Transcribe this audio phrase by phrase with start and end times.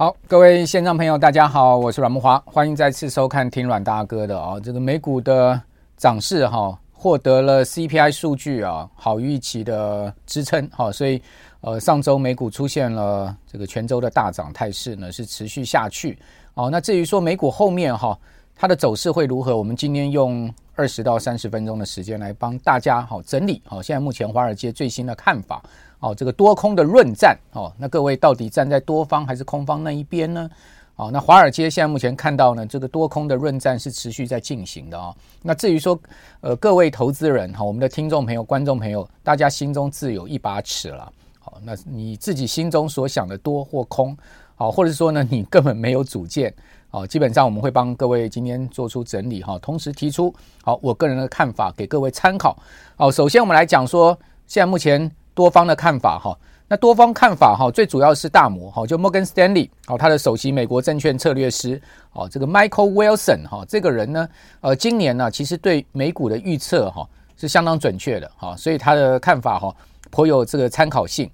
[0.00, 5.60] 好，各位线上朋友，大家好，我是阮慕华，欢迎再次收看听阮大哥的啊、哦，这个美股的
[5.96, 11.20] 涨势哈，获得了 CPI 数据啊好预期的支撑哈，所以
[11.62, 16.16] 呃上周美股出现了这个全周的大涨态势呢，是持续下去
[16.54, 16.70] 哦。
[16.70, 18.16] 那至于说美股后面哈
[18.54, 25.60] 它的走势会如何，我们今天用二十到三十分钟的时间来帮大家好整理好现在目前华尔街最新的看法。
[26.00, 30.48] 哦，这个多空的论战哦，那各位到底站在多方还是空方那一边呢？
[30.94, 35.16] 哦，那华尔街现在目前看到呢，这个多空的论战是持续在进行的啊、哦。
[35.42, 35.96] 那至于说，
[36.40, 41.12] 呃，各位投资人哈、哦，我们的听众朋友、观众朋友，大家心中自有一把尺了。
[41.38, 44.16] 好、哦，那你自己心中所想的多或空，
[44.56, 46.52] 好、哦，或者说呢，你根本没有主见，
[46.90, 50.34] 哦，基本上我们会帮各位今天做出整理哈、哦，同时提出
[50.64, 52.56] 好我个人的看法给各位参考。
[52.96, 55.08] 好、哦，首先我们来讲说，现在目前。
[55.38, 61.80] 多方的看法哈，那多方看法哈，最主要是大摩哈，就摩根斯丹利哦，他的首席美国证券策略师
[62.12, 64.28] 哦，这个 Michael Wilson 哈，这个人呢，
[64.60, 69.72] 呃，今年呢，其实对美股的预测哈是相当准确的哈，所以他的看法哈
[70.10, 71.30] 颇有这个参考性。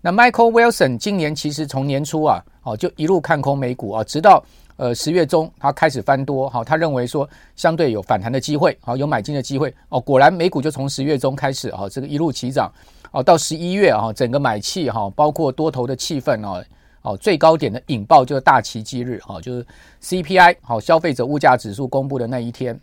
[0.00, 4.42] 那 Michael Wilson 今年其实从年初啊，哦，就一路看空美股啊，直到
[4.76, 12.68] 呃十月中他开始翻多哈，他认为说相对有反弹的机会，好有买进的机会哦，果然美股就从十月中开始啊，这个一路起涨。
[13.10, 16.64] 哦，到十一月啊，整个买气哈，包括多头的气氛哦，
[17.02, 19.66] 哦，最高点的引爆就是大奇迹日哈，就是
[20.02, 22.78] CPI 好消费者物价指数公布的那一天，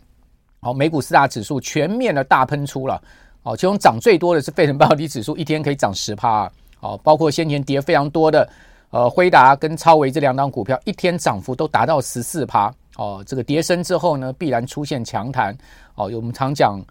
[0.60, 3.00] 好，美股四大指数全面的大喷出了，
[3.44, 8.48] 哦，其中涨最多的是费城半导体指数，一天可以涨十趴，哦，包括先前跌非常多的
[8.90, 15.56] 呃辉达跟超微这两档股票，一天涨幅都达到十四趴，哦，这个跌升之后呢，必然出现强弹，
[15.94, 16.82] 哦，我们常讲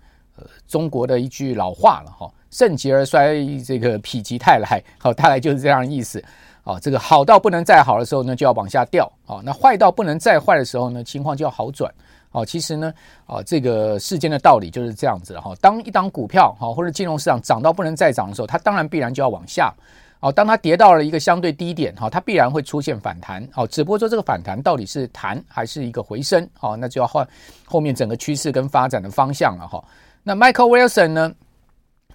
[0.67, 2.31] 中国的一句老话了哈。
[2.51, 6.23] 盛极而衰，这个否极泰来， 好，大概就是这样的意思。
[6.63, 9.11] 哦，这个好到不能再好的时候呢，就要往下掉。
[9.25, 11.93] 哦，那坏到不能再坏的时候呢，情况就要好转。
[12.31, 12.93] 哦，其实呢，
[13.27, 15.39] 哦，这个世间的道理就是这样子。
[15.39, 19.73] 哈，当一档股票，哈，或者金融市场涨到不能再涨的时候，它当然必然就要往下。
[20.21, 23.47] 哦，当它跌到了一个相对低点，哈，它必然会出现反弹。
[23.53, 26.47] 哦，只不过说这个反弹到底是弹还是一个回升？
[26.61, 27.27] 哦，那就要换
[27.65, 29.67] 后面整个趋势跟发展的方向了。
[29.67, 29.83] 哈，
[30.27, 31.31] 那 Michael Wilson 呢？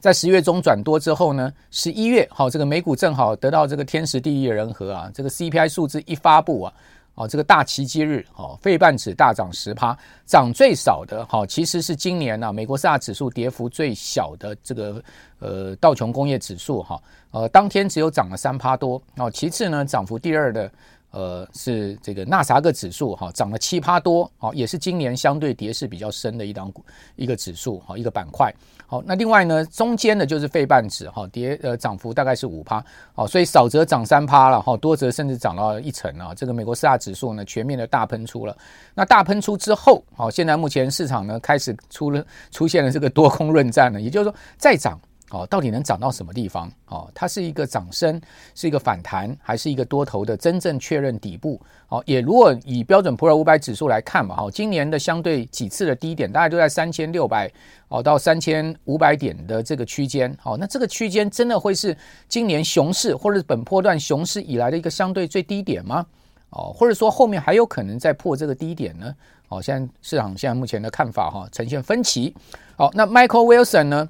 [0.01, 6.73] 在十月中转多之后呢，十一月好，这个美股正好得到这个天时地利人和啊，这个 CPI 数字一发布啊，
[7.15, 15.01] 哦，这个大奇迹日，哦，费半指大涨十趴，涨最少的，好，其实是今年呢，美国四大指数跌幅最小的这个
[15.39, 17.01] 呃道琼工业指数哈，
[17.31, 20.69] 呃，当天只有涨了三趴多，哦，其次呢，涨幅第二的。
[21.11, 26.85] 呃，是这个纳斯达克指数哈，涨了七趴多，好，也是今年相对跌势比较深的一档股
[27.17, 28.55] 一个指数哈，一个板块。
[28.87, 32.85] 好，那另外呢，中间的就是费半指哈，跌呃涨幅大概是五趴，
[33.15, 36.35] 好，所以少则涨三趴了哈，多则甚至涨到一成啊。
[36.35, 38.57] 这个美国四大指数呢，全面的大喷出了。
[38.95, 45.01] 那大喷出之后，好，现在目前市场呢开始出了出现了这个多空论战了，也就是说再涨。
[45.31, 46.71] 哦，到底能涨到什么地方？
[46.87, 48.21] 哦，它是一个涨升，
[48.55, 51.61] 是一个反弹，还是一个多头的真正确认底部？
[51.89, 57.51] 哦，也如果以标准普尔五百指数来看嘛，哦，今年的相对几次的低点，大概都在三千六百
[57.89, 60.37] 哦到三千五百点的这个区间。
[60.43, 61.97] 哦，那这个区间真的会是
[62.29, 66.05] 今年熊市或者本波段熊市以来的一个相对最低点吗？
[66.51, 69.15] 哦，或者说后面还有可能再破这个低点呢？
[69.49, 72.35] 哦，现在市场现在目前的看法哈，呈现分歧。
[72.77, 74.09] 好，那 Michael Wilson 呢？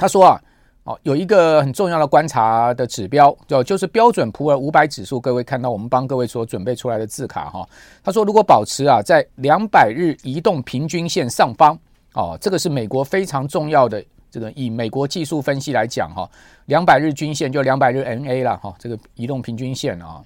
[0.00, 0.40] 他说啊，
[0.84, 5.20] 哦，有一个很重要的观察的指标，就就是标准普尔五百指数。
[5.20, 7.68] 各位看到我们帮各位所准备出来的字卡哈。
[8.02, 11.78] 他说，如果保持啊在两百日移动平均线上方，
[12.14, 16.26] 哦，这个是美国非常重要的这个以美国技术分析来讲哈，
[16.64, 20.24] 两百日均线就两百日 MA 了哈，这个移动平均线啊，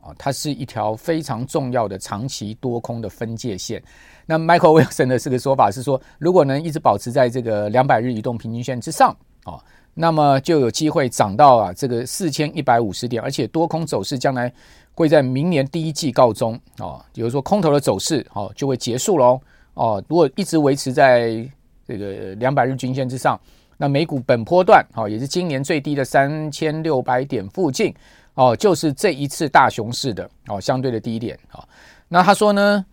[0.00, 3.82] 啊，它是一条非常重要的长期多空的分界线。
[4.30, 9.16] 那 Michael Wilson 的这个说法是说，如果能一直保持在这个两百日移动平均线之上，
[9.46, 9.58] 哦，
[9.94, 14.52] 那么就有机会涨到啊这个四千一百五十点，而且多空走势将来
[14.92, 19.40] 会在明年第一季告终，哦，比如说空头的走势，哦，就会结束喽，
[19.72, 21.42] 哦，如果一直维持在
[21.86, 23.40] 这个两百日均线之上，
[23.78, 27.94] 那美股本波段，哦，也是今年最低的三千六百点附近，
[28.34, 31.66] 哦，就是这一次大熊市的哦相对的低点，哦，
[32.08, 32.84] 那他说呢？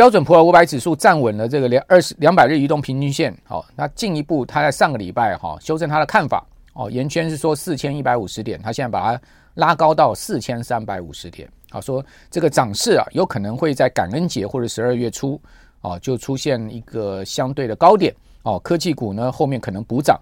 [0.00, 6.42] 标准普尔五百指数站稳了这个两二十两百日移动平均线，好，那进一步，他在上个礼拜哈修正他的看法，
[6.72, 15.38] 哦，圆圈是说四千一百五十点，他现在把它拉高到四千三百五十点，好，说这个涨势啊有可能会在感恩节或者十二月初，
[15.82, 18.10] 哦，就出现一个相对的高点，
[18.44, 20.18] 哦，科技股呢后面可能补涨，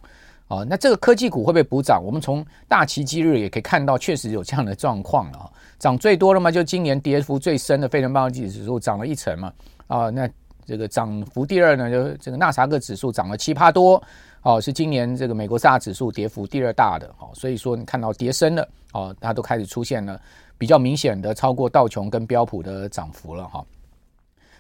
[0.48, 2.02] 哦，那这个科技股会不会补涨？
[2.02, 5.52] 我们从大奇迹日也可以看到，确实有这样的状况了。
[5.78, 9.52] 涨最多的嘛，就今年跌幅最深的费城半导体指数涨了一成嘛。
[9.86, 10.28] 啊，那
[10.64, 14.02] 这个涨幅第二呢，就这个纳斯达克指数涨了七趴多。
[14.42, 17.06] 哦，是今年这个美国四大指数跌幅第二大的。
[17.18, 20.18] 哦，所以说你看到跌深了，哦，它都开始出现了
[20.56, 23.62] 比较明显的超过道琼跟标普的涨幅了哈。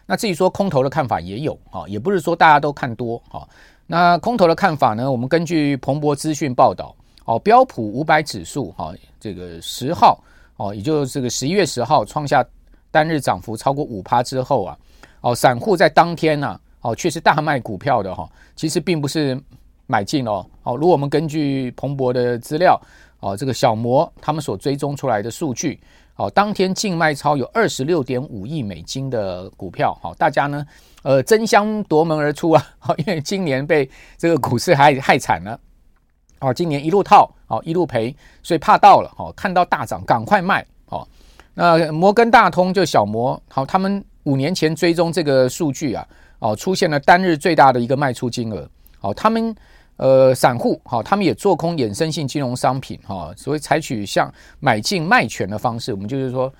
[0.04, 3.48] 那至于说空头的看法也有啊，也不是说大家都看多哈。
[3.90, 5.10] 那空头的看法呢？
[5.10, 6.94] 我们根据彭博资讯报道，
[7.24, 10.22] 哦，标普五百指数哈，这个十号
[10.58, 12.44] 哦，也就是这个十一月十号创下
[12.90, 14.78] 单日涨幅超过五趴之后啊，
[15.22, 19.42] 哦，散户在当天呢，哦，却是大卖股票的哈，其实并不是
[19.86, 22.78] 买进哦，哦，如果我们根据彭博的资料，
[23.20, 25.80] 哦，这个小摩他们所追踪出来的数据，
[26.18, 30.66] 哦，当天净卖超有二十六点五亿美金的股票，好，大家呢。
[31.04, 32.66] 呃，争相夺门而出啊！
[32.76, 33.88] 好因为今年被
[34.18, 35.58] 这个股市害害惨了，
[36.40, 41.06] 哦，今年一路套，哦，一路赔，所以怕到了，哦，看到大涨赶快卖，哦，
[41.54, 46.04] 那摩根大通就小摩，好，他们五年前追踪这个数据啊，
[46.40, 48.68] 哦，出现了单日最大的一个卖出金额，
[49.00, 49.54] 哦，他们
[49.98, 56.52] 呃散户，哈，他们也做空衍生性金融商品，哈，所以采取像买进卖权的方式，我们就是说。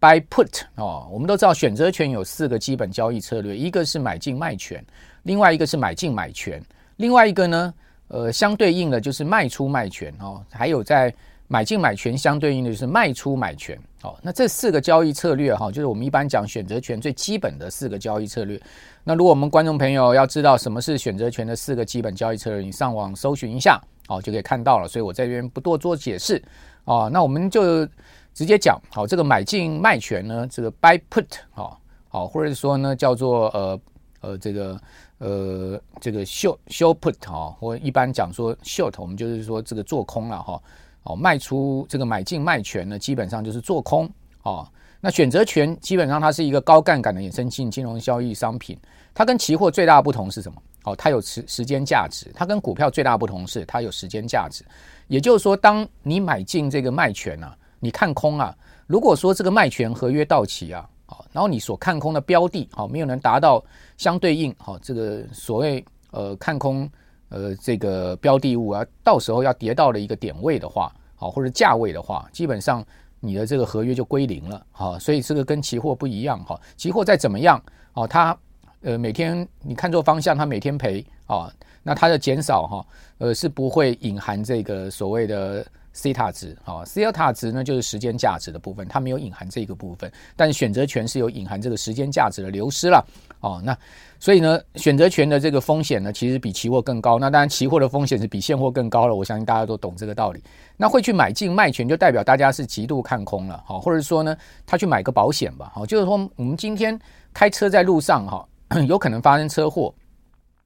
[0.00, 4.84] Buy put 哦，我们都知道选择权有四个基本交易策略，一个是买进卖权，
[5.22, 6.62] 另外一个是买进买权，
[6.96, 7.74] 另外一个呢，
[8.08, 11.14] 呃，相对应的就是卖出卖权哦，还有在
[11.48, 14.16] 买进买权相对应的就是卖出买权哦。
[14.22, 18.60] 那这四个交易策略哈，就是我们一般讲选择权最基本的四个交易策略。
[19.02, 24.88] 那如果我们观众朋友要知道什么是选择权的四个基本交易策略，你上网搜寻一下哦，就可以看到了。
[24.88, 26.42] 所以我在这边不多做解释
[26.84, 27.88] 哦，那我们就。
[28.34, 33.80] 直接讲好，这个买进卖权呢，这个 buy put 好，好，或者说呢叫做呃
[34.22, 34.80] 呃这个
[35.18, 40.60] 呃这个 short short put 哈，或一般讲说 short，我们就是说这个做空了哈，
[41.04, 44.10] 哦卖出这个买进卖权呢，基本上就是做空
[44.42, 44.66] 哦。
[45.00, 48.78] 那选择权基本上它是一个高杠杆的衍生性金融交易商品，
[49.14, 50.60] 它跟期货最大的不同是什么？
[50.84, 54.64] 哦，它有时时间价值，它跟股票最大的不同是它有时间价值，
[55.08, 57.56] 也就是说，当你买进这个卖权、啊。
[57.80, 58.56] 你看空啊？
[58.86, 63.62] 如果说这个卖权合约到期啊，好，然后你所看空的标的，好，没有能达到
[63.98, 66.90] 相对应，好，这个所谓呃看空
[67.34, 72.84] 呃这个标的物啊，到时候要跌到了一个点位的话，好，或者价位的话，基本上
[73.18, 77.60] 你的这个合约就归零了，好，所以这个跟期货不一样，哈，期货再怎么样，
[77.94, 78.36] 哦，它
[78.82, 81.52] 呃每天你看错方向，它每天赔啊，
[81.82, 82.86] 那它的减少哈，
[83.18, 85.66] 呃是不会隐含这个所谓的。
[85.96, 93.00] 西塔值，好，西塔值呢就是时间价值的部分，它没有隐含这个部分，但选择权是有隐含这个时间价值的流失了，
[93.44, 93.76] 哦，那
[94.18, 97.18] 所以呢，选择权的这个风险呢，其实比期货更高。
[97.18, 100.42] 那当然，期货的风险是比现货更高了，我相信大家都懂这个道理。
[100.78, 106.98] 那会去买进卖权，就代表大家是极度看空了，好，或者说呢，他去买个保险吧，好，就是说我们今天
[107.34, 108.48] 开车在路上哈，
[108.88, 109.94] 有可能发生车祸。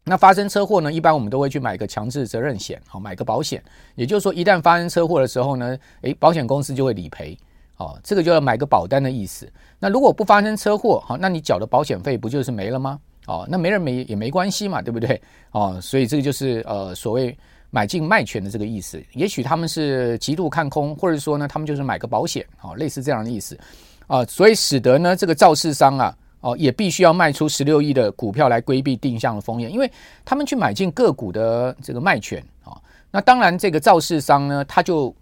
[0.05, 0.91] 那发生车祸呢？
[0.91, 3.63] 一般我们都会去买个强制责任险，好，买个保险。
[3.95, 7.37] 也就是说，一旦发生车祸的时候呢，诶，保险公司就会理赔，
[7.77, 9.47] 哦，这个就要买个保单的意思。
[9.79, 12.99] 那如果不发生车祸，好，那你缴的保险费不就是没了吗？
[13.27, 15.21] 哦，那没人没也没关系嘛，对不对？
[15.53, 17.37] 哦，所以这个就是呃所谓
[17.71, 19.03] 买进卖权的这个意思。
[19.13, 23.59] 也许他们是极度看空，或者说呢，他们就是买个保险，好，类似这样的意思
[24.07, 26.17] 啊，所以使得呢这个肇事商啊。
[26.41, 29.91] 哦，也必须要卖出十六亿的股票来规避定向的风险，因为
[30.25, 32.79] 他们去买进个股的这个卖权啊。
[33.11, 35.13] 那当然，这个肇事商呢，他就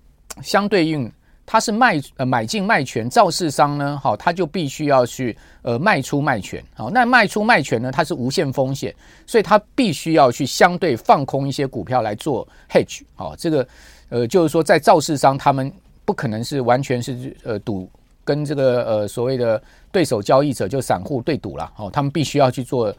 [0.42, 1.10] 相对应，
[1.46, 6.62] 他是卖呃买进卖权，肇事商呢，好，他就必须要去呃卖出卖权。
[6.74, 8.94] 好，那卖出卖权呢，它是无限风险，
[9.26, 13.02] 所以他必须要去相对放空一些股票来做 hedge。
[13.14, 13.66] 好，这个
[14.08, 15.72] 呃就是说，在肇事商他们
[16.04, 17.88] 不可能是完全是呃赌。
[18.24, 19.62] 跟这个呃所谓的
[19.92, 22.92] 对手交易者就散户对赌了哦，他们必须要去做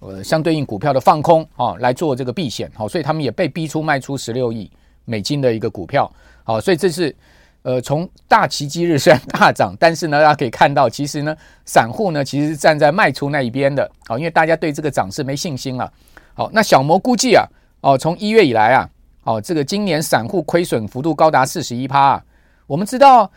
[0.00, 4.70] 呃相对应股票的放空哦，来做这个避险好，所以他们也被逼出卖出十六亿
[5.06, 7.16] 美金的一个股票好，所以这是
[7.64, 15.92] 呃从大奇迹日虽然大涨，但是呢大家可以看到，其实呢散户呢其实是站在卖出那一边的啊，因为大家对这个涨势没信心了。
[16.34, 17.44] 好，那小摩估计啊
[17.80, 18.88] 哦，从一月以来啊
[19.24, 22.24] 哦，这个今年散户亏损幅度高达四十一趴啊。
[22.66, 23.30] 我们知道，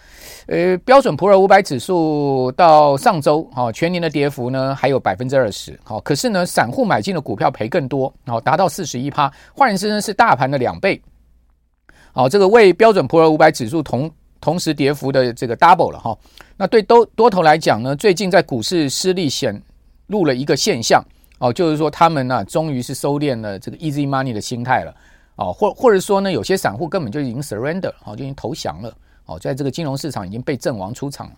[0.48, 11.02] 呃，标准普尔五百指数到上周，好，全年的跌幅呢还有百分之二十，好，可是呢，散户买进的股票赔更多，好，达到四十一趴，换言之呢是大盘的两倍，
[12.18, 14.10] 好，这个为标准普尔五百指数同
[14.42, 16.18] 同时跌幅的这个 double 了哈。
[16.58, 19.62] 那对多多头来讲呢，最近在股市失利显
[20.08, 21.00] 露了一个现象，
[21.38, 24.92] 哦，就是说他们呢终于是收敛了这个 easy money 的心态了。
[25.36, 28.92] 哦，或或者说呢，有些散户根本就已经 surrender 哦，就已经投降了
[29.28, 31.32] 哦，在这个金融市场已经被阵亡出场。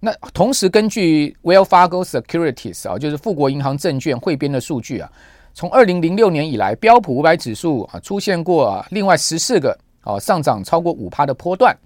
[0.00, 5.08] 那同时根据 Well Fargo Securities 啊，就是富国银行证券汇编的数据啊，
[5.54, 11.76] 从二零零六年以来，标普五百指数啊出现过啊另外十四个哦上涨超过五趴的波段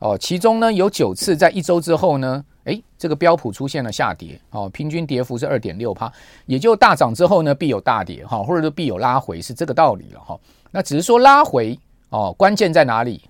[0.00, 2.44] 哦，其中呢有九次在一周之后呢。
[2.64, 6.12] 诶，这个标普出现了下跌，哦，平均跌幅是二点六趴，
[6.44, 10.38] 也就大涨之后呢，必有大跌，哈，或者说必有拉回，是这个道理了，哈。
[10.70, 11.78] 那只是说拉回，
[12.10, 13.22] 哦，关键在哪里？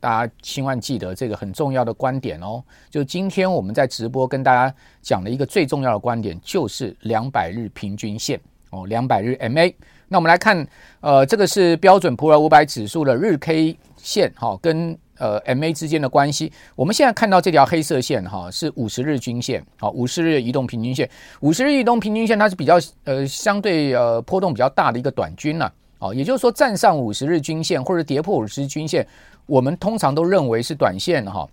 [0.00, 2.60] 大家千万记得这个很重要的观点哦。
[2.90, 8.40] 就今天我们在直播跟大家讲的一个最重要的观点，就是两百日平均线，
[8.70, 9.72] 哦，两百日 MA。
[10.08, 10.66] 那我们来看，
[11.00, 14.98] 呃，这个是标准普尔五百指数的日 K 线，哈，跟。
[15.20, 21.06] 呃，MA 之间的关系，我们现在看到这条黑色线哈，是五十日均线，好，五十日移动平均线，
[21.40, 29.06] 五十日移动平均线它是比较呃相对呃波动比较大的一个短均了，哦，也就是说站上五十日均线或者跌破五十日均线，
[29.44, 31.46] 我们通常都认为是短线哈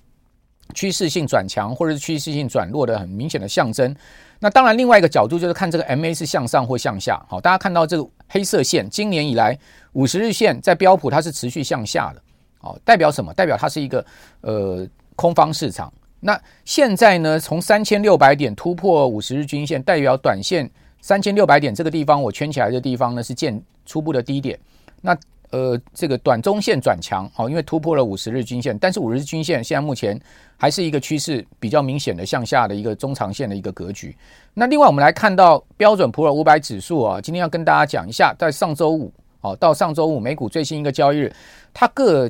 [0.74, 3.94] 趋势性转强或者是趋势性转弱的很明显的象征。
[4.40, 9.60] 那当然，另外一个角度就是看这个 MA 是向上或向下，好，大家看到这个黑色线，今年以来
[9.92, 12.22] 五十日线在标普它是持续向下的。
[12.62, 13.34] 哦，代表什么？
[13.34, 14.06] 代表它是一个
[14.42, 15.92] 呃空方市场。
[16.20, 24.60] 那现在呢，从三千六百点突破五十日均线，代表短线三千六百点这个地方，我圈起来的地方呢是见初步的低点。
[25.02, 25.16] 那
[25.52, 30.20] 呃，这个短中线转强，哦，因为突破了五十日均线，但是五十日均线现在目前
[30.58, 34.14] 还是一个趋势比较明显的向下的一个中长线的一个格局。
[34.54, 39.10] 那另外我们来看到标准普尔五百指数啊，今天要跟大家讲一下，在上周五
[39.40, 41.34] 哦到上周五美股最新一个交易日，
[41.74, 42.30] 它各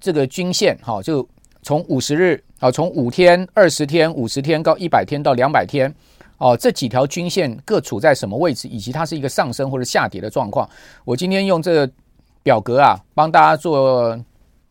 [0.00, 1.26] 这个均线哈，就
[1.62, 5.92] 从五十日啊，从五天、二十天、五十天到一百天到两百天
[6.38, 10.68] 哦，这几条均线各处在什么位置，以及它是一个上升或者下跌的状况。
[11.04, 11.90] 我今天用这个
[12.42, 14.18] 表格啊，帮大家做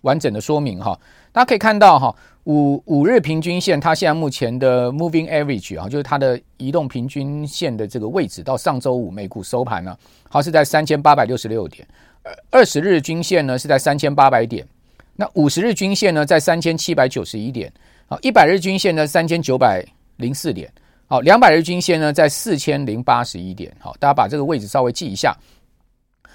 [0.02, 1.00] 完整的说明哈。
[1.32, 9.98] 大家可以看到哈，五五日平均线它现在目前的 moving average 啊，就是它的移动平均线的这个位置，到上周五美股收盘呢，
[10.30, 11.88] 好是在三千八百六十六点。
[12.52, 14.66] 二十日均线呢是在三千八百点。
[15.16, 17.72] 那五十日均线呢，在三千七百九十一点，
[18.08, 19.86] 好，一百日均线呢，三千九百
[20.18, 20.72] 零四点，
[21.06, 25.38] 好，两百日均线呢，在四千零八十一点，好，大家把这个位置稍微记一下。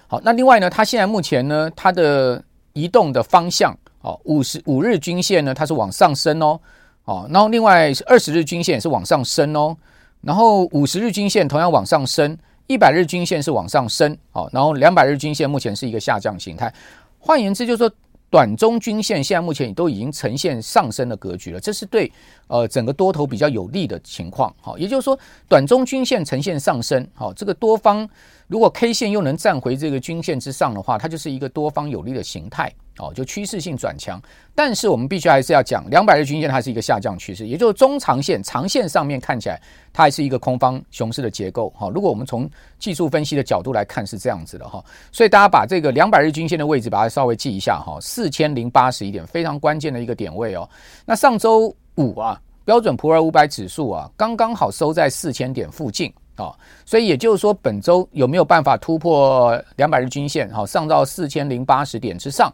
[0.06, 2.40] 好，那另外呢，它现在目前呢，它的
[2.72, 6.60] 移动的方向，哦，五十五日均线呢，它是往上升哦，
[7.04, 9.76] 哦，然后另外二十日均线也是往上升哦，
[10.20, 16.72] 然后五十日均线同样往上升，一百日均线是往上升，哦，然后两百日均线目前是一个下降形态，
[17.18, 17.92] 换言之就是说。
[18.30, 22.10] 短中均线现在目前也都已经呈现上升的格局了，这是对
[22.46, 24.54] 呃整个多头比较有利的情况。
[24.60, 25.18] 好，也就是说，
[25.48, 28.08] 短中均线呈现上升，好，这个多方
[28.48, 32.72] 如果 K 线又能站回这个均线之上的话，它就是一个多方有利的形态。
[33.00, 34.20] 哦，就趋势性转强，
[34.56, 39.62] 但是我们必须还是要讲，两百日均线它是一个下降趋势，也就是中长线、长线上面看起来，
[39.92, 41.70] 它还是一个空方熊市的结构。
[41.76, 44.84] 哈，如果我们从技术分析的角度来看，是这样子的哈。
[45.12, 50.68] 所以大家把这个两百日均线的位置把它稍微记一下哈，四千零八十一点，非常关键的一个点位哦。
[51.06, 56.54] 那上周五啊，标准普尔五百指数啊，刚刚好收在四千点附近啊，
[56.86, 62.50] 所以也就是说，本周有没有办法突破两百日均线，好，上到四千零八十点之上？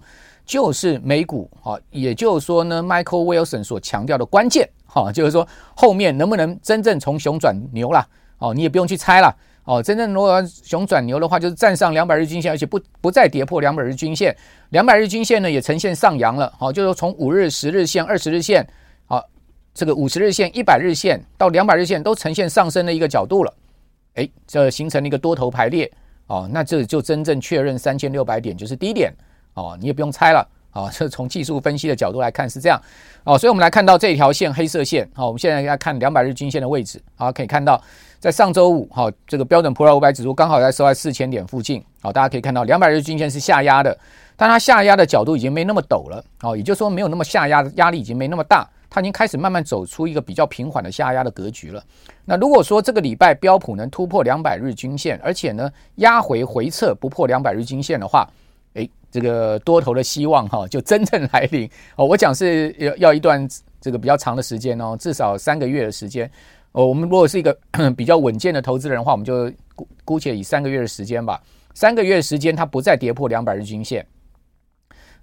[0.47, 9.83] 就是美股啊，也就是说呢，Michael Wilson 所强调的关键哈，就是说后面能不能真正从熊转牛了哦，你也不用去猜了哦。
[9.83, 14.37] 真正如果熊转牛的话，就是站上两百日均线，而且不不再跌破两百日均线，
[14.69, 18.67] 两百日均线呢也呈现上扬了哦，就是说从五日、十日线、二十日线，
[19.07, 19.23] 好，
[19.73, 23.55] 这个五十日线、一百日线到两百日线都呈现上升的一个角度了，
[24.15, 25.91] 诶，这形成了一个多头排列
[26.27, 29.13] 哦，那这就真正确认三千六百点就是低点。
[29.55, 32.77] 哦，你也不用猜了，啊， 这从技术分析的角度来看是这样，
[33.23, 37.81] 哦，所以我们来看到这条线黑色线，好，我们现在要看两百日均线的位置，好，可以看到
[38.19, 43.97] 在上周五，好，这个标准普尔五百指数刚好在收在四千点附近，好，大家可以看到两百日均线是下压的，
[44.35, 51.83] 但它下压的角度已经没那么陡了，哦，也就是说没有那么下压的压力已经没那么大，它已经开始慢慢走出一个比较平缓的下压的格局了。
[52.25, 58.25] 那如果说这个礼拜标普能突破两百日均线，而且呢压回回撤不破两百日均线的话，
[58.75, 58.89] 诶。
[59.11, 62.05] 这个多头的希望哈，就真正来临 哦。
[62.05, 63.49] 我讲是要要一段
[63.81, 66.29] 这个比较长的时间哦，至少三个月的时间
[66.73, 66.85] 哦。
[66.85, 67.57] 我们如果是一个
[67.97, 71.41] 比较稳健的投资人的话，我们就姑姑且以三个月的时间吧。
[71.75, 74.05] 三个月的时间，它不再跌破两百日均线，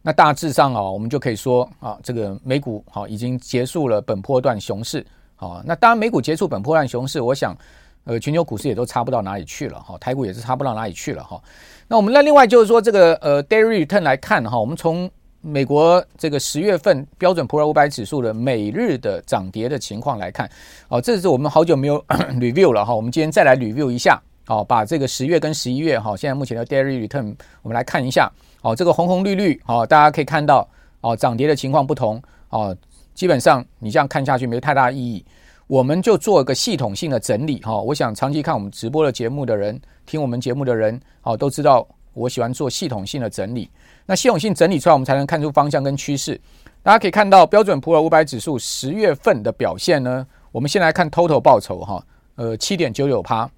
[0.02, 5.06] 那大致上啊，我们就可以说啊，这个美股好已经结束了本波段熊市。
[5.36, 7.56] 好，那当然美股结束本波段熊市，我想
[8.04, 11.42] 呃，全球股市也都差不到哪里去了哈，台股也是差不到哪里去了哈。
[11.88, 15.10] 那我们那另外就是说这个呃 daily return 来看哈，我们从
[15.42, 20.50] 美国这个十月份标准普尔五百指数的每日的涨跌的情况来看，
[20.88, 22.04] 哦，这是我们好久没有
[22.40, 28.32] review 了哈，我们今天再来 review 一下，哦，把这个十月跟十一月哈，现在目前的 daily return 我们来看一下，
[28.62, 30.68] 哦，这个红红绿绿，哦，大家可以看到，
[31.02, 32.76] 哦，涨跌的情况不同，哦，
[33.14, 35.26] 基本上你这样看下去没太大意义。
[35.68, 43.70] 我们就做一个系统性的整理哈，我想长期看我们直播的节目的人，听我们节目的人，哦，都知道我喜欢做系统性的整理。
[44.06, 46.40] 那系统性整理出来，我们才能看出方向跟趋势。
[46.84, 52.04] 大家可以看到标准普尔五百指数十月份的表现呢，我们先来看 total 报酬哈，
[52.36, 53.50] 呃，七点九九趴，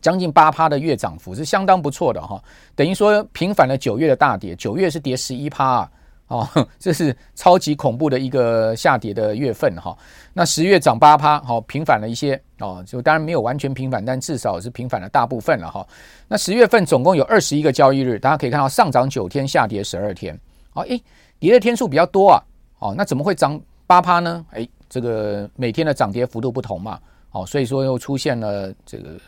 [0.00, 2.42] 将近八趴的月涨幅是相当不错的哈，
[2.74, 5.90] 等于说平反了九月的大跌，九月是跌十一趴啊。
[6.28, 6.46] 哦，
[6.78, 9.96] 这是超级恐怖的一个下跌的月份哈。
[10.34, 15.86] 那十月涨八趴，好平反了一些哦，就当然没有完全平反，但至少是平反了大部分了哈。
[16.28, 20.38] 那十月份总共有二十一个交易日，大家可以看到上涨九天，下跌十二天。
[20.74, 21.02] 哦，诶，
[21.38, 22.42] 跌的天数比较多啊。
[22.80, 24.44] 哦，那怎么会涨八趴呢？
[24.50, 27.00] 诶，这个每天的涨跌幅度不同嘛。
[27.30, 29.18] 哦，所以说又出现了这个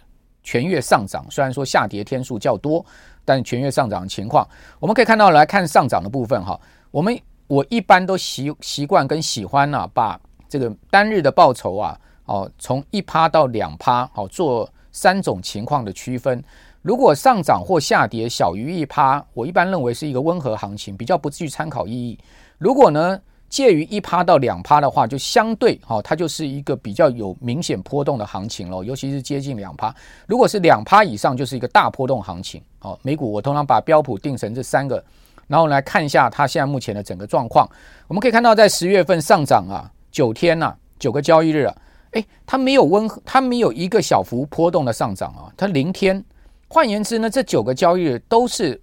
[0.50, 2.85] 全月上涨，虽然说下跌天数较多，
[3.25, 4.45] 但全月上涨的情况，
[4.80, 6.61] 我们可以看到来看上涨的部分哈。
[6.90, 7.16] 我们
[7.47, 16.42] 我一般都习习惯跟喜欢呢、啊，把这个单日的报酬啊，哦，从一趴到两趴，好做三种情况的区分。
[16.83, 22.19] 如果上涨或下跌小于一趴，我一般认为是一个温和行情，比较不具参考意义。
[22.59, 23.16] 如果呢
[23.50, 29.95] 介于一趴到两趴的话，就相对好，它就是一个比较有明显波动的行情喽，尤其是接近两趴。
[30.26, 32.62] 如果是两趴以上，就是一个大波动行情。
[32.78, 35.04] 好，美股我通常把标普定成这三个。
[35.49, 37.69] 然后来看一下它现在目前的整个状况，
[38.07, 41.76] 我们可以看到，在十月份上涨啊，九天呐、啊，九个交易日啊，
[42.12, 46.25] 诶，它没有温和，它没有一个小幅波动的上涨啊，它零天。
[46.69, 48.80] 换言之呢，这九个交易日都是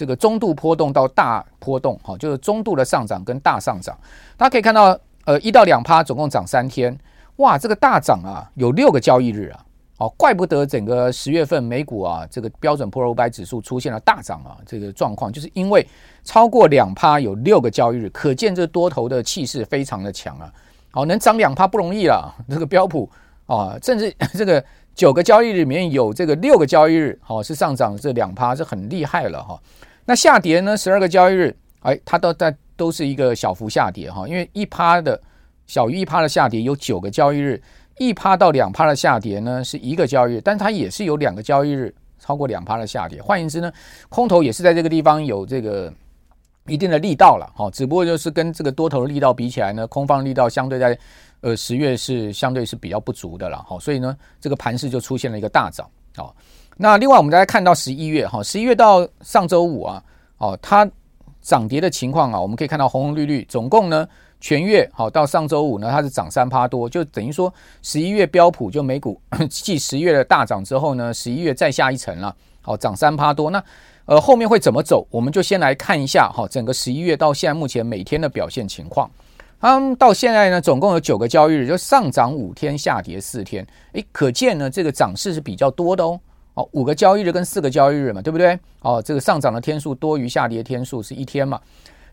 [0.00, 3.94] 这个中度波动到大波动，哈，就是中度的上涨跟大上涨。
[4.34, 6.98] 大家可以看到，呃，一到两趴，总共涨三天，
[7.36, 9.60] 哇，这个大涨啊，有六个交易日啊。
[9.98, 15.86] 哦，怪不得整个十月份美股啊，这个标准普尔五百指数出现了大涨啊，这个状况就是因为
[16.24, 20.50] 超过两趴有六个交易日，可见这多头的气势非常的强啊。
[20.90, 23.06] 好，能涨两趴不容易了，这个标普
[23.44, 29.60] 啊，甚至 这个九个交易日里面有这个六个交易日，好是上涨这两趴是很厉害了哈。
[30.10, 35.20] 那下跌呢，十二个交易日，哎，它都在都是一个小幅下跌哈，因为一趴的
[35.68, 37.62] 小于一趴的下跌有九个交易日。
[37.96, 43.22] 一趴到两趴的下跌呢，是一个交易日，但它也是有两个交易日超过两趴的下跌。
[43.22, 43.72] 换言之呢，
[44.08, 45.92] 空头也是在这个地方有这个
[46.66, 50.98] 一定的力道了，哈，只不过就是跟这个多头的力道比起来呢，空方力道相对在
[51.40, 56.34] 呃十月是相对是比较不足的了，哈，所以呢，这个盘势就出现了一个大涨，好，
[56.82, 60.02] 那另外我们大家看到十一月，哈，十一月到上周五啊，
[60.38, 60.90] 哦，它
[61.42, 64.08] 涨跌的情况啊，我们可以看到红红绿绿，总共呢。
[64.42, 73.50] 全月好到上周五呢，它是涨三趴多，就等于说十一月标普就美股 继十月的大涨之后呢，十一月再下一层了，好涨三趴多。
[73.50, 73.62] 那
[74.06, 75.06] 呃后面会怎么走？
[75.10, 79.10] 我们就先来看一下哈，整个十一月到现在目前每天的表现情况。
[79.58, 83.66] 嗯，到现在呢，总共有九个交易日，就上涨五天，下跌四天。
[83.92, 86.18] 诶，可见呢这个涨势是比较多的哦。
[86.54, 88.58] 哦，五个交易日跟四个交易日嘛，对不对？
[88.80, 91.60] 哦，这个上涨的天数多于下跌天数是一天嘛。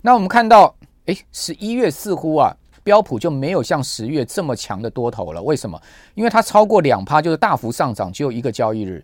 [0.02, 0.76] 那我们看到。
[1.08, 5.42] 诶，十一月似乎啊，标普就没有像十月这么强的多头了。
[5.42, 5.82] 为什么？
[6.16, 9.02] 因为它超过两趴，就是大幅上涨，只有一个交易日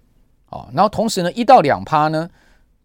[0.50, 0.68] 啊。
[0.74, 2.30] 然后同时呢，一到两趴呢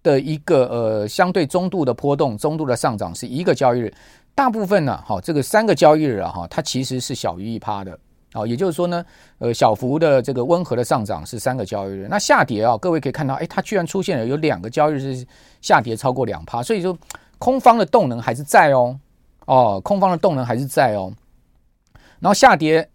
[0.04, 3.92] 的一个呃相对中度的波动，中度的上涨是一个交易日。
[4.36, 7.98] 大部分呢，好，这个三个交易日啊，哈，它其实是小于一趴的。
[8.32, 9.04] 啊，也就是说呢，
[9.38, 12.06] 呃，小幅的这个温和的上涨是三个交易日。
[12.10, 15.26] 那下跌啊，各位可以看到，诶，它居然出现了有两个交易日是
[15.60, 16.96] 下跌超过两趴，所以说
[17.38, 18.98] 空方的动能还是在哦。
[19.46, 21.10] 哦，空方的动能还是在哦，
[22.20, 22.86] 然后下跌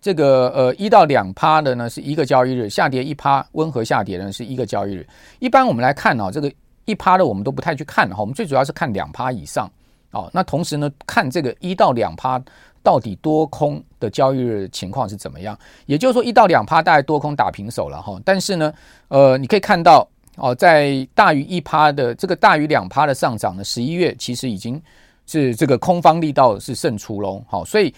[0.00, 5.04] 这个呃一到两趴的呢是一个交易日，下跌一趴温和下跌呢是一个交易日。
[5.40, 6.48] 一般我们来看哦，这个
[6.84, 9.68] 一趴的我们都不太去看哈，我们最主要是看两趴以上
[10.12, 10.30] 哦。
[10.32, 12.40] 那同时呢，看这个一到两趴
[12.86, 15.58] 到底多空的交易日情况是怎么样？
[15.86, 18.16] 也就是说一到两趴大概多空打平手了哈。
[18.24, 18.72] 但是呢，
[19.08, 24.80] 呃，你可以看到哦，在大于一趴的这个大于两趴的上涨呢，十一月其实已经。
[25.28, 27.92] 是这个空方力道是胜出喽，好，所以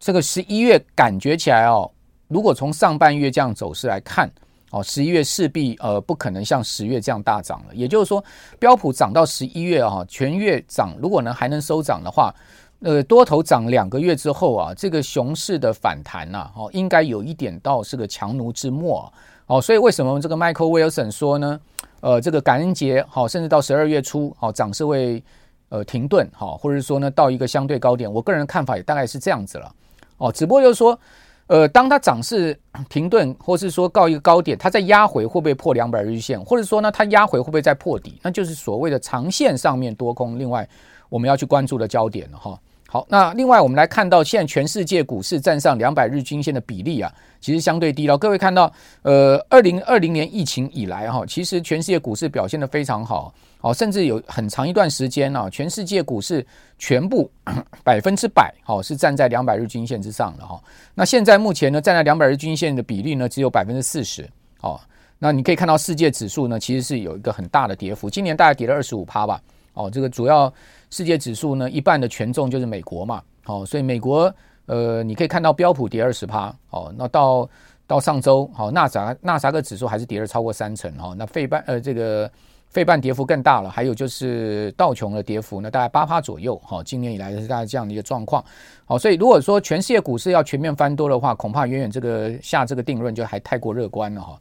[0.00, 1.88] 这个十一月感觉起来哦，
[2.26, 4.28] 如果从上半月这样走势来看，
[4.72, 7.72] 哦，十一月势必呃不可能像十月这样大涨了。
[7.72, 8.24] 也就是说，
[8.58, 12.34] 标普涨到十一月啊，全月涨，如果能还能收涨的话，
[12.80, 19.12] 呃，多头涨两个月之后啊，这个熊市的反弹呐，哦，应该有一点到是个强弩之末
[19.46, 21.60] 哦，所以为什么这个 Michael Wilson 说呢？
[22.00, 25.22] 呃，这个感恩节好，甚至到十二月初好，涨势会
[25.68, 29.72] 呃停顿好，或者说呢到一个相对高点，我个人看法也大概是这样子了
[30.18, 30.98] 哦，只不过就是说。
[31.46, 32.56] 呃，当它涨势
[32.88, 38.20] 停顿，或是说告一个高点，它再压回会不会破两百日线，或者说呢，它压回会不会再破底？
[38.22, 40.38] 那就是所谓的长线上面多空。
[40.38, 40.68] 另外，
[41.08, 42.56] 我们要去关注的焦点了哈。
[42.92, 48.18] 好，那另外我们来看到现在全世界股市站上两百日均线的比例啊，其实相对低了。
[48.18, 48.72] 各位看到，
[49.02, 56.44] 呃，二零二零年疫情以来哈，其实全世界股市表现得非常好，哦，甚至有很长一段时间啊，全世界股市
[56.80, 57.30] 全部
[57.84, 60.60] 百分之百好是站在两百日均线之上的哈。
[60.92, 64.28] 那现在目前呢，站在两百日均线的比例呢，只有百分之四十。
[64.62, 64.80] 哦，
[65.16, 69.40] 那你可以看到世界指数呢，其实是有一个很大的跌幅，今年大概跌了二十五趴吧。
[69.74, 70.52] 哦，这个主要。
[70.92, 74.34] 世界指数呢，一半的权重就是美国嘛，好，所以美国
[74.66, 77.48] 呃，你可以看到标普跌二十趴，哦，那到
[77.86, 82.28] 到上周，好，纳萨纳萨克指数还是跌了超过三成，哈，那费半呃这个
[82.70, 88.44] 费半跌幅更大了，还有就是道琼的跌幅呢，大概八趴左右，哈，今年以来是大概这样的一个状况，
[88.84, 94.40] 好，所以如果说全世界股市要全面翻多的话，恐怕远远这个下这个定论就还太过乐观了，哈，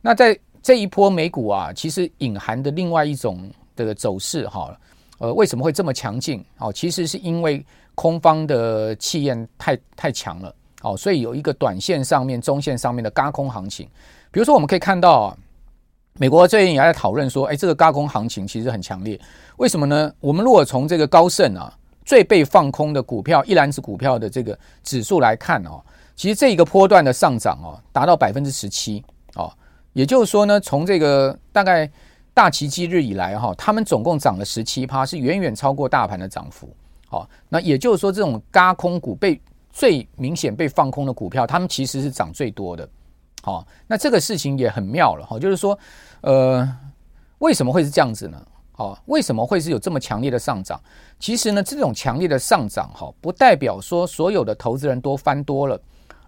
[0.00, 3.50] 那在这一波美股啊，其实隐含的另外一种
[3.84, 4.76] 的走势，哈。
[5.18, 6.42] 呃，为什么会这么强劲？
[6.56, 7.62] 哦，其实是因为
[7.94, 13.86] 空方的气焰太太强了，哦，所以有一个短线上面、中线上面的轧空行情。
[14.30, 15.36] 比如说，我们可以看到啊，
[16.14, 19.20] 美国最近也在讨论说，哎，这个轧空行情其实很强烈。
[19.58, 20.10] 为什么呢？
[20.20, 21.70] 我们如果从这个高盛啊
[22.02, 25.82] 最被放空的股票一篮子股票的这个指数来看哦，
[26.16, 29.52] 其实这一个波段的上涨哦达到百分之十七哦，
[29.92, 31.90] 也就是说呢，从这个大概。
[32.32, 36.68] 大奇迹日以来，哈，他们总共涨了十七趴，是远远超过大盘的涨幅。
[37.08, 39.40] 好，那也就是说，这种嘎空股被
[39.70, 42.88] 最明显被放空的股票，他们其实是涨最多的。
[43.42, 45.76] 好，那这个事情也很妙了，哈，就是说，
[46.20, 46.68] 呃，
[47.38, 48.40] 为什么会是这样子呢？
[48.72, 50.80] 好，为什么会是有这么强烈的上涨？
[51.18, 55.78] 其实呢，这种强烈的上涨，哈，不代表说所有的投资人都翻多了，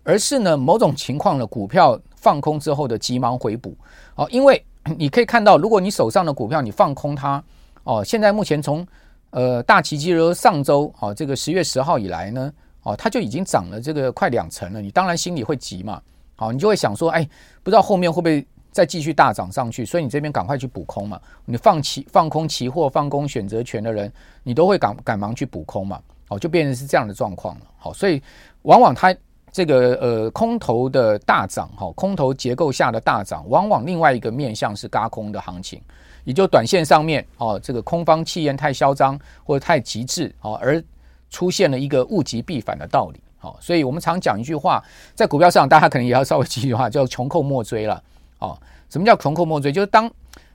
[0.02, 3.76] 而是呢，某种情况的股票放空之后的急忙回补。
[4.14, 4.62] 好，因为
[4.96, 7.42] 你可以看到，如果你手上的股票你放空它，
[7.84, 8.86] 哦，现在目前从
[9.30, 14.80] 呃大奇迹上周哦，这个十月十号以来呢，哦，它就已经涨了这个快两成了。
[14.82, 16.02] 你当然心里会急嘛，
[16.34, 17.22] 好，你就会想说，哎，
[17.62, 21.20] 不知道后面会不会再继续大涨上去，所以你这边赶快去补空嘛。
[21.44, 27.62] 你放期放空期货、放空选择权的人，你都会赶赶忙去补空嘛，哦，就变成是这样的状况了。
[27.78, 28.20] 好，所以
[28.62, 29.14] 往往它。
[29.52, 35.78] 这个呃空头的大涨哈，空头结构下的大涨，往往另外一个面向是轧空的行情，
[36.24, 40.82] 也就短线上面哦，这个空方气焰太嚣张或者太极致哦，而
[41.28, 43.20] 出现了一个物极必反的道理。
[43.38, 44.82] 好，所以我们常讲一句话，
[45.14, 48.02] 在股票市场大家可能也要稍微记一句话，叫穷寇莫追了。
[48.38, 48.56] 哦，
[48.88, 49.70] 什么叫穷寇莫追？
[49.70, 50.10] 就是当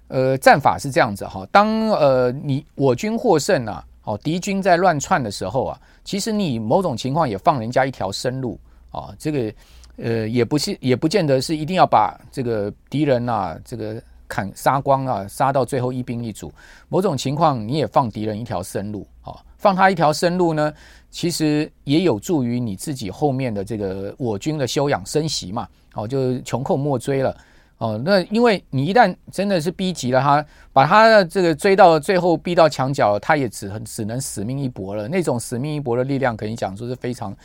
[0.08, 8.60] 呃战法是这样子哈，当呃你我军获胜啊，哦敌军在乱窜的时候啊，其实你某种情况也放人家一条生路。
[8.98, 9.54] 啊，这个
[9.98, 16.52] 呃，也不是，也不见得是一定要把这个敌人啊，这个砍杀光啊，杀到最后一兵一卒。
[16.90, 20.74] 某种情况，你也放敌人一条生路啊，放他一条生路呢，
[21.10, 25.68] 其实也有助于你自己后面的这个我军的休养生息嘛。
[25.96, 27.36] 哦，就穷寇莫追了。
[27.80, 35.08] 哦，那因为你一旦真的是逼急了他，把他的这个追到最后逼到墙角，他也只只能死命一搏了。
[35.08, 37.36] 那种死命一搏的力量，可以讲说是非常。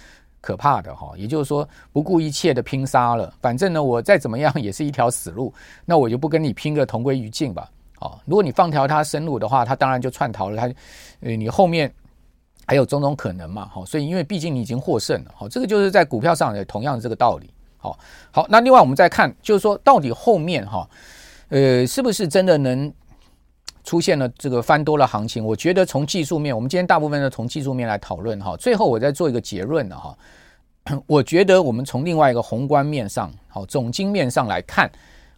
[0.43, 5.55] 可怕的哈，也就是说不顾一切的拼杀了，反正呢我再怎么样 也是一条死路，
[5.87, 7.71] 那我就不跟你拼个同归于尽吧。
[7.99, 10.57] 好，如果你放条他生路的话，他当然就窜逃了。
[10.57, 10.75] 他，
[11.21, 11.91] 呃，你后面
[12.67, 13.71] 还有种种可能嘛。
[13.73, 17.49] 好，所以因为毕竟你已经获胜了，好，这个就是在股票上也同样的这个道理。
[17.79, 17.97] 好，
[18.33, 20.89] 好，那另外我们再看，就是说到底后面哈，
[21.51, 22.93] 呃，是不是真的能
[23.85, 25.45] 出现了这个翻多了行情？
[25.45, 30.17] 我觉得从技术面，我们今天大部分呢从技术面来讨论哈，最后我再做一个结论的哈。
[31.07, 34.91] 我觉得我们从另外一个宏观面上，好，总经面上来看，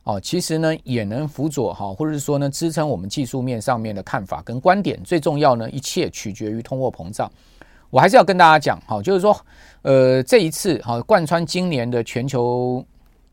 [0.05, 4.99] 哦，其实呢也能辅佐哈，或者是说呢支撑我们技术面上面的看法跟观点。
[5.03, 7.31] 最重要呢，一切取决于通货膨胀。
[7.91, 9.39] 我还是要跟大家讲，哈，就是说，
[9.83, 12.85] 呃，这一次哈，贯穿今年的全球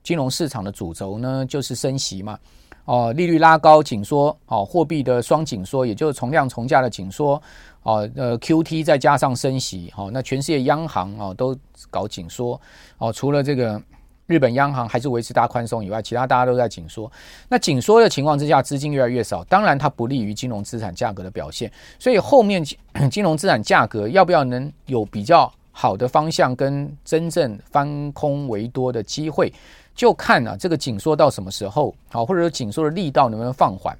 [0.04, 2.38] 金融市场的主轴呢，就是升息嘛。
[2.86, 7.41] 哦，利率拉高紧缩，哦，货币的双紧缩，也就是从量从价的紧缩，
[7.84, 11.56] 哦，呃，QT 再加上升息，哦，那全世界央行哦都
[11.89, 12.60] 搞紧缩，
[12.98, 13.82] 哦，除了这个
[14.28, 17.12] 日本央行还是维持大宽松以外，其他大家都在紧缩。
[17.50, 21.72] 那紧缩的情况之下，资金越来越少，当然它不利于金融资产价格的表现。
[22.00, 22.63] 所以后面
[23.12, 29.52] 金融资产价格要不要能有比较好的方向跟真正翻空为多的机会，
[29.96, 33.98] 就看啊这个紧缩到什么时候好，或者说紧缩的力道能不能放缓，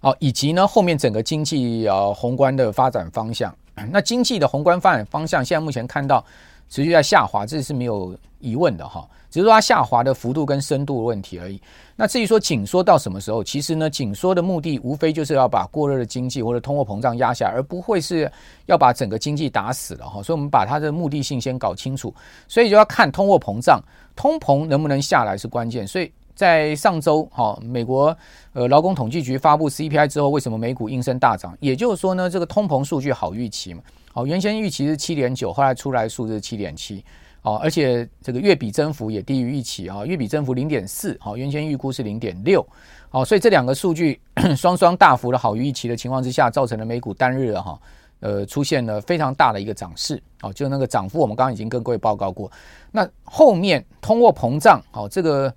[0.00, 3.54] 好，以及呢后面整个经济啊宏观的发展方向。
[3.90, 6.24] 那经济的宏观发展方向，现在目前看到
[6.68, 9.08] 持续在下滑，这是没有疑问的哈。
[9.30, 11.60] 只是说它下滑的幅度跟深度的问题而已。
[11.96, 18.30] 那至于说紧缩到什么时候，其实呢，紧缩的目的无非就是要把过热的经济或者通货膨胀压下，而不会是
[18.66, 20.22] 要把整个经济打死了哈。
[20.22, 22.14] 所以我们把它的目的性先搞清楚，
[22.48, 23.80] 所以就要看通货膨胀，
[24.14, 25.86] 通膨能不能下来是关键。
[25.86, 26.12] 所以。
[26.36, 28.06] 在上周，哈，美国
[28.54, 31.56] 呃劳工统计局发布 CPI 之后，为什么美股应声大涨？
[31.60, 33.80] 也就是说呢，这个通膨数据好预期嘛，
[34.16, 37.04] 好，原先预期是七点九，后来出来数字是七点七，
[37.42, 42.64] 哦，而且这个月比增幅也低于预期啊，月比增幅零点四，好，原先预估是零点六，
[43.08, 44.20] 好，所以这两个数据
[44.56, 47.76] 双双大幅的好于预期的情况之下，造成了美股单日哈，
[48.20, 52.48] 呃，出现了非常大的一个涨势，哦，就那个涨幅，我们刚刚已经跟各位报告过，
[52.92, 55.52] 那后面通货膨胀，好，这个。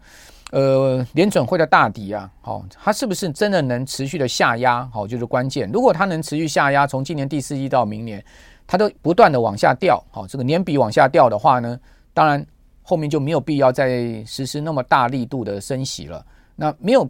[0.52, 4.88] 呃，联准会的大底啊，好，它是不是真的能持续的下压？
[4.94, 5.70] 好，就是关键。
[5.74, 8.24] 如果它能持续下压，从今年第四季到明年，
[8.66, 11.78] 它都不断的往下掉，好，这个年比往下掉的话呢，
[12.14, 12.46] 当然
[12.82, 16.26] 后面就没有必要再实施那么大力度的升息了。
[16.56, 17.06] 那没有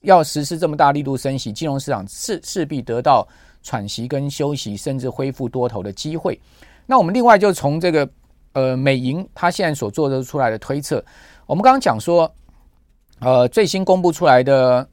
[0.00, 3.24] 要实施这么大力度升息，金融市场势势必得到
[3.62, 6.36] 喘息跟休息，甚至恢复多头的机会。
[6.84, 8.10] 那我们另外就从这个
[8.54, 11.00] 呃美银它现在所做的出来的推测，
[11.46, 12.28] 我们刚刚讲说。
[13.20, 14.86] 呃，最新公布出来的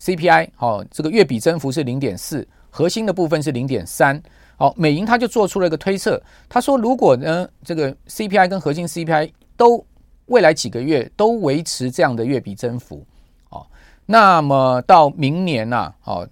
[0.00, 4.22] CPI，好，这个月比增幅是零点四，核心的部分是零点三。
[4.56, 9.84] 好，美银他就做出了一个推测，他说，如果呢这个 CPI 跟核心 CPI 都
[10.26, 13.04] 未来几个月都维持这样的月比增幅，
[13.50, 13.66] 哦，
[14.06, 16.26] 那么到明年呐，哦，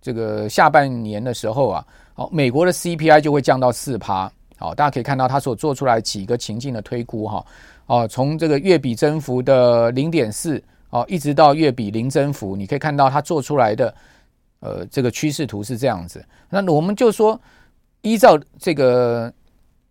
[0.00, 4.30] 这个下半年的时候啊，好，美国的 CPI 就会降到四趴。
[4.56, 7.44] 好，大家可以看到他所做出来几个情境的推估哈，
[7.86, 10.62] 哦，从这个月比增幅的零点四。
[10.96, 13.94] 哦，一直到月比零增幅，你可以看到它做出来的
[14.60, 16.24] 呃这个趋势图是这样子。
[16.48, 17.38] 那我们就说，
[18.00, 19.30] 依照这个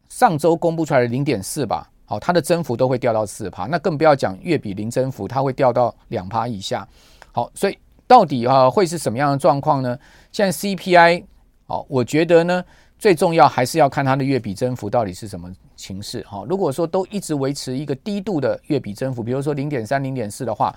[0.09, 6.87] 上周公布出来的零点四吧，好，它的增幅都会掉到四趴，那更不要讲月比零增幅，它会掉到两趴以下。
[7.31, 9.95] 好，所以到底啊会是什么样的状况呢？
[10.31, 11.23] 现在 CPI，
[11.67, 12.63] 好，我觉得呢
[12.97, 15.51] 最重要还是要看它的月比增幅到底是什么。
[15.77, 20.73] 情势哈，如果说都一直维持一个低度的月比增幅，比如说零点三、零点四的话，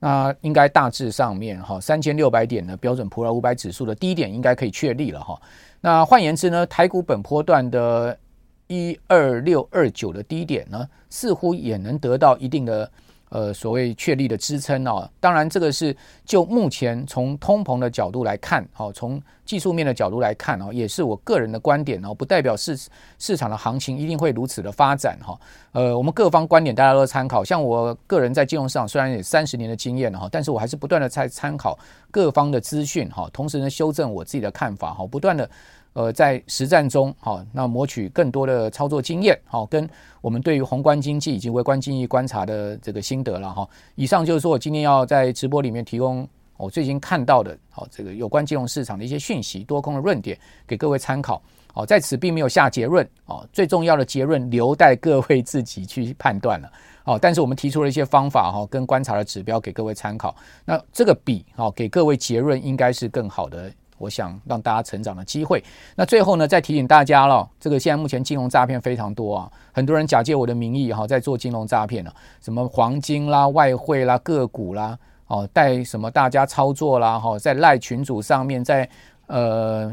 [0.00, 5.40] 那应该大致上面哈三千六百点的标准普尔五百指数的低点应该可以确立了哈。
[5.80, 8.18] 那换言之呢，台股本波段的
[8.66, 12.90] 一二六二九的低点呢，似乎也能得到一定的。
[13.30, 22.78] 呃，所谓确立的支撑哦，当然这个是就目前从通膨的角度来看，哦，从技术面的角度来看哦，也是我个人的观点哦，不代表市
[23.18, 25.38] 市场的行情一定会如此的发展哈。
[25.72, 31.78] 呃，我们各方观点大家都参考，像我个人在金融市场虽然有三十年的经验哈，但是我还是不断的在参考
[32.10, 35.48] 各方的资讯哈，同时呢修正我自己的看法哈，不断的。
[35.92, 39.88] 呃，在实战中，好，那谋取更多的操作经验，好，跟
[40.20, 43.68] 我们对于宏观经济以及微观经济观察的这个心得了哈。
[43.96, 46.26] 以上就是说我今天要在直播里面提供
[46.56, 51.42] 我最近看到的，好，这个有关金融市场的一些讯息、多空的论点给各位参考。
[51.72, 56.70] 好，在此并没有下结论，哦，最重要的结论留待各位自己去判断了。
[57.02, 60.34] 好，但是我们提出了一些方法哈，跟观察的指标给各位参考。
[60.64, 63.72] 那这个比好给各位结论应该是更好的。
[64.00, 65.62] 我想让大家成长的机会。
[65.94, 78.88] 那最后呢，再提醒大家了，这个现在目前金融诈骗非常多啊，很多人假借我的名义哈，在做金融诈骗了，什么黄金啦、外汇啦、个股啦，哦，带什么大家操作啦，哈，在赖群组上面，在
[79.26, 79.92] 呃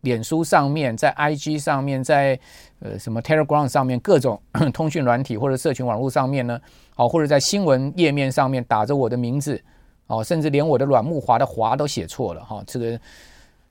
[0.00, 2.38] 脸书上面，在 IG 上面，在
[2.80, 4.40] 呃什么 Telegram 上面，各种
[4.74, 6.60] 通讯软体或者社群网络上面呢，
[6.96, 9.62] 哦，或者在新闻页面上面打着我的名字，
[10.08, 12.98] 哦，甚至连我的阮木华的华都写错了哈，这个。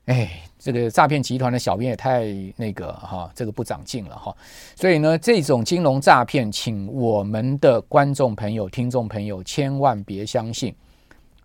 [0.06, 4.34] 哎，这个诈骗集团的小编也太那个哈，这个不长进了哈。
[4.76, 10.72] 所以呢，这种金融诈骗，请我们的观众朋友、听众朋友千万别相信。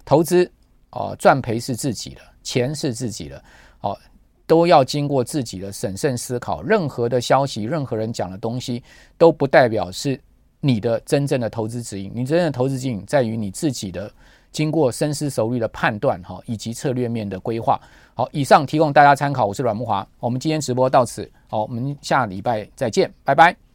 [0.05, 0.49] 投资
[0.91, 3.43] 哦，赚赔是自己的，钱是自己的，
[3.81, 3.97] 哦，
[4.45, 6.61] 都要经过自己的审慎思考。
[6.61, 8.83] 任何的消息，任何人讲的东西，
[9.17, 10.19] 都不代表是
[10.59, 12.11] 你的真正的投资指引。
[12.13, 14.11] 你真正的投资指引在于你自己的。
[14.51, 17.79] 经过深思熟虑的判断，哈，以及策略面的规划，
[18.13, 19.45] 好，以上提供大家参考。
[19.45, 23.70] 我是阮木华，我们今天直播到此，好，我们下礼拜再见，拜拜。